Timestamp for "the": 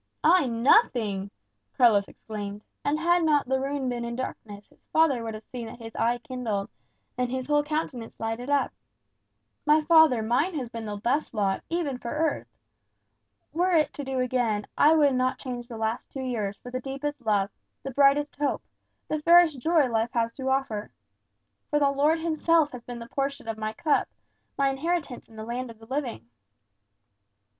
3.47-3.59, 10.87-10.97, 15.67-15.77, 16.71-16.81, 17.83-17.91, 19.07-19.21, 21.77-21.91, 22.97-23.05, 25.35-25.45, 25.77-25.85